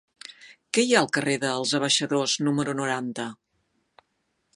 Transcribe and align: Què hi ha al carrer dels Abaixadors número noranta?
Què 0.77 0.85
hi 0.85 0.95
ha 0.95 1.01
al 1.03 1.09
carrer 1.17 1.35
dels 1.43 1.73
Abaixadors 1.79 2.35
número 2.47 2.75
noranta? 2.81 3.27